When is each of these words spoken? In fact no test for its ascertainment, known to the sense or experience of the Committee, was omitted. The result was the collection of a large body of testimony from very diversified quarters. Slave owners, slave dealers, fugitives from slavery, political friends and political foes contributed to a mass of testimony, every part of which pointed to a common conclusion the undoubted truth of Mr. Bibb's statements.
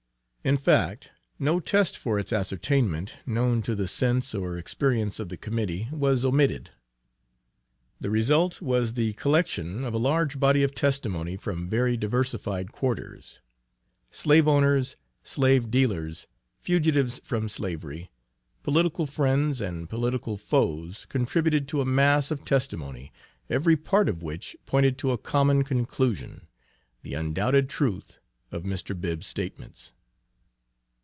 In 0.43 0.57
fact 0.57 1.11
no 1.37 1.59
test 1.59 1.95
for 1.95 2.17
its 2.17 2.33
ascertainment, 2.33 3.17
known 3.27 3.61
to 3.61 3.75
the 3.75 3.87
sense 3.87 4.33
or 4.33 4.57
experience 4.57 5.19
of 5.19 5.29
the 5.29 5.37
Committee, 5.37 5.87
was 5.91 6.25
omitted. 6.25 6.71
The 7.99 8.09
result 8.09 8.59
was 8.59 8.95
the 8.95 9.13
collection 9.13 9.83
of 9.83 9.93
a 9.93 9.99
large 9.99 10.39
body 10.39 10.63
of 10.63 10.73
testimony 10.73 11.37
from 11.37 11.69
very 11.69 11.95
diversified 11.95 12.71
quarters. 12.71 13.39
Slave 14.09 14.47
owners, 14.47 14.95
slave 15.23 15.69
dealers, 15.69 16.25
fugitives 16.59 17.21
from 17.23 17.47
slavery, 17.47 18.09
political 18.63 19.05
friends 19.05 19.61
and 19.61 19.87
political 19.87 20.37
foes 20.37 21.05
contributed 21.05 21.67
to 21.67 21.81
a 21.81 21.85
mass 21.85 22.31
of 22.31 22.45
testimony, 22.45 23.13
every 23.47 23.77
part 23.77 24.09
of 24.09 24.23
which 24.23 24.55
pointed 24.65 24.97
to 24.97 25.11
a 25.11 25.19
common 25.19 25.63
conclusion 25.63 26.47
the 27.03 27.13
undoubted 27.13 27.69
truth 27.69 28.17
of 28.51 28.63
Mr. 28.63 28.99
Bibb's 28.99 29.27
statements. 29.27 29.93